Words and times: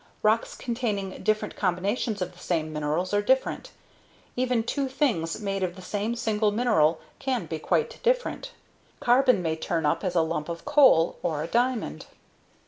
Rocks 0.23 0.55
containing 0.55 1.21
different 1.21 1.55
combinations 1.55 2.23
of 2.23 2.31
the 2.33 2.39
same 2.39 2.73
minerals 2.73 3.13
are 3.13 3.21
different. 3.21 3.69
Even 4.35 4.63
two 4.63 4.87
things 4.89 5.39
made 5.39 5.61
of 5.61 5.75
the 5.75 5.81
same 5.83 6.15
single 6.15 6.51
mineral 6.51 6.99
can 7.19 7.45
be 7.45 7.59
quite 7.59 8.01
different. 8.01 8.49
Carbon 8.99 9.43
may 9.43 9.55
turn 9.55 9.85
up 9.85 10.03
as 10.03 10.15
a 10.15 10.21
lump 10.23 10.49
of 10.49 10.65
coal 10.65 11.19
or 11.21 11.43
a 11.43 11.47
diamond. 11.47 12.07